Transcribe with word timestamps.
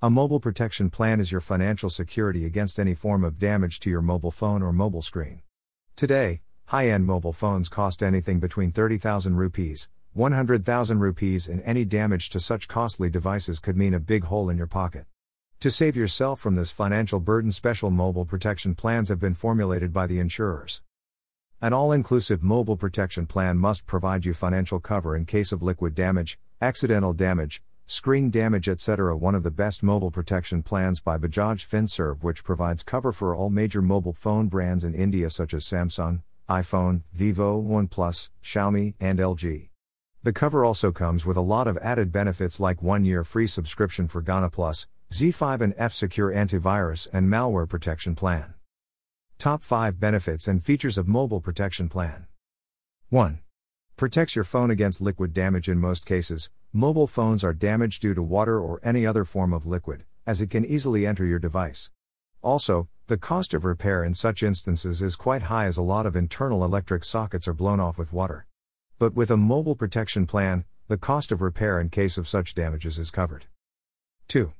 A 0.00 0.08
mobile 0.08 0.38
protection 0.38 0.90
plan 0.90 1.18
is 1.18 1.32
your 1.32 1.40
financial 1.40 1.90
security 1.90 2.44
against 2.44 2.78
any 2.78 2.94
form 2.94 3.24
of 3.24 3.36
damage 3.36 3.80
to 3.80 3.90
your 3.90 4.00
mobile 4.00 4.30
phone 4.30 4.62
or 4.62 4.72
mobile 4.72 5.02
screen. 5.02 5.42
Today, 5.96 6.40
high 6.66 6.88
end 6.88 7.04
mobile 7.04 7.32
phones 7.32 7.68
cost 7.68 8.00
anything 8.00 8.38
between 8.38 8.70
30,000 8.70 9.34
rupees, 9.34 9.88
100,000 10.12 11.00
rupees, 11.00 11.48
and 11.48 11.60
any 11.62 11.84
damage 11.84 12.30
to 12.30 12.38
such 12.38 12.68
costly 12.68 13.10
devices 13.10 13.58
could 13.58 13.76
mean 13.76 13.92
a 13.92 13.98
big 13.98 14.22
hole 14.22 14.48
in 14.48 14.56
your 14.56 14.68
pocket. 14.68 15.04
To 15.58 15.68
save 15.68 15.96
yourself 15.96 16.38
from 16.38 16.54
this 16.54 16.70
financial 16.70 17.18
burden, 17.18 17.50
special 17.50 17.90
mobile 17.90 18.24
protection 18.24 18.76
plans 18.76 19.08
have 19.08 19.18
been 19.18 19.34
formulated 19.34 19.92
by 19.92 20.06
the 20.06 20.20
insurers. 20.20 20.80
An 21.60 21.72
all 21.72 21.90
inclusive 21.90 22.40
mobile 22.40 22.76
protection 22.76 23.26
plan 23.26 23.58
must 23.58 23.84
provide 23.84 24.24
you 24.24 24.32
financial 24.32 24.78
cover 24.78 25.16
in 25.16 25.24
case 25.24 25.50
of 25.50 25.60
liquid 25.60 25.96
damage, 25.96 26.38
accidental 26.60 27.12
damage, 27.12 27.62
screen 27.88 28.30
damage, 28.30 28.68
etc. 28.68 29.16
One 29.16 29.34
of 29.34 29.42
the 29.42 29.50
best 29.50 29.82
mobile 29.82 30.10
protection 30.10 30.62
plans 30.62 31.00
by 31.00 31.16
Bajaj 31.16 31.66
Finserv, 31.66 32.22
which 32.22 32.44
provides 32.44 32.82
cover 32.82 33.12
for 33.12 33.34
all 33.34 33.48
major 33.48 33.80
mobile 33.80 34.12
phone 34.12 34.48
brands 34.48 34.84
in 34.84 34.94
India 34.94 35.30
such 35.30 35.54
as 35.54 35.64
Samsung, 35.64 36.22
iPhone, 36.50 37.02
Vivo, 37.14 37.60
OnePlus, 37.60 38.28
Xiaomi, 38.44 38.94
and 39.00 39.18
LG. 39.18 39.70
The 40.22 40.32
cover 40.32 40.64
also 40.64 40.92
comes 40.92 41.24
with 41.24 41.38
a 41.38 41.40
lot 41.40 41.66
of 41.66 41.78
added 41.78 42.12
benefits 42.12 42.60
like 42.60 42.82
one 42.82 43.06
year 43.06 43.24
free 43.24 43.46
subscription 43.46 44.06
for 44.06 44.22
Gaana 44.22 44.52
Plus, 44.52 44.86
ZEE5 45.10 45.62
and 45.62 45.74
F 45.78 45.92
Secure 45.92 46.30
antivirus 46.30 47.08
and 47.12 47.30
malware 47.30 47.68
protection 47.68 48.14
plan. 48.14 48.52
Top 49.38 49.62
5 49.62 49.98
Benefits 49.98 50.46
and 50.46 50.62
Features 50.62 50.98
of 50.98 51.08
Mobile 51.08 51.40
Protection 51.40 51.88
Plan 51.88 52.26
1. 53.08 53.40
Protects 53.98 54.36
your 54.36 54.44
phone 54.44 54.70
against 54.70 55.00
liquid 55.00 55.34
damage 55.34 55.68
in 55.68 55.80
most 55.80 56.06
cases. 56.06 56.50
Mobile 56.72 57.08
phones 57.08 57.42
are 57.42 57.52
damaged 57.52 58.00
due 58.00 58.14
to 58.14 58.22
water 58.22 58.60
or 58.60 58.78
any 58.84 59.04
other 59.04 59.24
form 59.24 59.52
of 59.52 59.66
liquid, 59.66 60.04
as 60.24 60.40
it 60.40 60.50
can 60.50 60.64
easily 60.64 61.04
enter 61.04 61.24
your 61.24 61.40
device. 61.40 61.90
Also, 62.40 62.88
the 63.08 63.18
cost 63.18 63.54
of 63.54 63.64
repair 63.64 64.04
in 64.04 64.14
such 64.14 64.44
instances 64.44 65.02
is 65.02 65.16
quite 65.16 65.42
high 65.42 65.66
as 65.66 65.76
a 65.76 65.82
lot 65.82 66.06
of 66.06 66.14
internal 66.14 66.64
electric 66.64 67.02
sockets 67.02 67.48
are 67.48 67.52
blown 67.52 67.80
off 67.80 67.98
with 67.98 68.12
water. 68.12 68.46
But 69.00 69.14
with 69.14 69.32
a 69.32 69.36
mobile 69.36 69.74
protection 69.74 70.26
plan, 70.26 70.64
the 70.86 70.96
cost 70.96 71.32
of 71.32 71.42
repair 71.42 71.80
in 71.80 71.88
case 71.88 72.16
of 72.16 72.28
such 72.28 72.54
damages 72.54 73.00
is 73.00 73.10
covered. 73.10 73.46
2. 74.28 74.52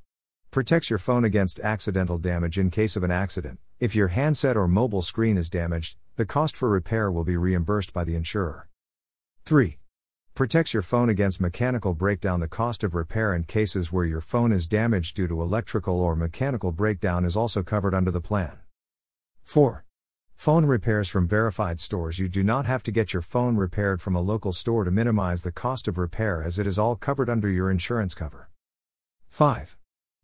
Protects 0.50 0.90
your 0.90 0.98
phone 0.98 1.24
against 1.24 1.60
accidental 1.60 2.18
damage 2.18 2.58
in 2.58 2.72
case 2.72 2.96
of 2.96 3.04
an 3.04 3.12
accident. 3.12 3.60
If 3.78 3.94
your 3.94 4.08
handset 4.08 4.56
or 4.56 4.66
mobile 4.66 5.02
screen 5.02 5.38
is 5.38 5.48
damaged, 5.48 5.96
the 6.16 6.26
cost 6.26 6.56
for 6.56 6.68
repair 6.68 7.08
will 7.08 7.22
be 7.22 7.36
reimbursed 7.36 7.92
by 7.92 8.02
the 8.02 8.16
insurer. 8.16 8.68
3. 9.48 9.78
Protects 10.34 10.74
your 10.74 10.82
phone 10.82 11.08
against 11.08 11.40
mechanical 11.40 11.94
breakdown. 11.94 12.40
The 12.40 12.48
cost 12.48 12.84
of 12.84 12.94
repair 12.94 13.34
in 13.34 13.44
cases 13.44 13.90
where 13.90 14.04
your 14.04 14.20
phone 14.20 14.52
is 14.52 14.66
damaged 14.66 15.16
due 15.16 15.26
to 15.26 15.40
electrical 15.40 15.98
or 16.02 16.14
mechanical 16.14 16.70
breakdown 16.70 17.24
is 17.24 17.34
also 17.34 17.62
covered 17.62 17.94
under 17.94 18.10
the 18.10 18.20
plan. 18.20 18.58
4. 19.44 19.86
Phone 20.34 20.66
repairs 20.66 21.08
from 21.08 21.26
verified 21.26 21.80
stores. 21.80 22.18
You 22.18 22.28
do 22.28 22.44
not 22.44 22.66
have 22.66 22.82
to 22.82 22.92
get 22.92 23.14
your 23.14 23.22
phone 23.22 23.56
repaired 23.56 24.02
from 24.02 24.14
a 24.14 24.20
local 24.20 24.52
store 24.52 24.84
to 24.84 24.90
minimize 24.90 25.44
the 25.44 25.50
cost 25.50 25.88
of 25.88 25.96
repair 25.96 26.42
as 26.42 26.58
it 26.58 26.66
is 26.66 26.78
all 26.78 26.94
covered 26.94 27.30
under 27.30 27.48
your 27.48 27.70
insurance 27.70 28.14
cover. 28.14 28.50
5. 29.30 29.78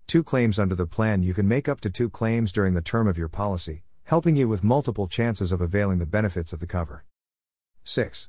Two 0.06 0.22
claims 0.22 0.58
under 0.58 0.74
the 0.74 0.86
plan 0.86 1.22
you 1.22 1.32
can 1.32 1.48
make 1.48 1.66
up 1.66 1.80
to 1.80 1.88
two 1.88 2.10
claims 2.10 2.52
during 2.52 2.74
the 2.74 2.82
term 2.82 3.08
of 3.08 3.16
your 3.16 3.28
policy, 3.28 3.84
helping 4.02 4.36
you 4.36 4.50
with 4.50 4.62
multiple 4.62 5.08
chances 5.08 5.50
of 5.50 5.62
availing 5.62 5.98
the 5.98 6.04
benefits 6.04 6.52
of 6.52 6.60
the 6.60 6.66
cover. 6.66 7.06
6. 7.84 8.28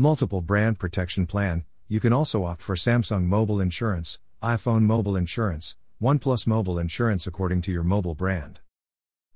Multiple 0.00 0.42
brand 0.42 0.78
protection 0.78 1.26
plan. 1.26 1.64
You 1.88 1.98
can 1.98 2.12
also 2.12 2.44
opt 2.44 2.62
for 2.62 2.76
Samsung 2.76 3.24
mobile 3.24 3.60
insurance, 3.60 4.20
iPhone 4.40 4.82
mobile 4.82 5.16
insurance, 5.16 5.74
OnePlus 6.00 6.46
mobile 6.46 6.78
insurance 6.78 7.26
according 7.26 7.62
to 7.62 7.72
your 7.72 7.82
mobile 7.82 8.14
brand. 8.14 8.60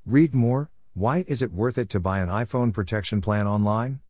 Read 0.07 0.37
more 0.37 0.71
Why 0.95 1.25
is 1.27 1.43
it 1.43 1.51
worth 1.51 1.79
it 1.79 1.89
to 1.89 1.99
buy 1.99 2.21
an 2.21 2.29
iPhone 2.29 2.73
protection 2.73 3.21
plan 3.21 3.49
online? 3.49 3.99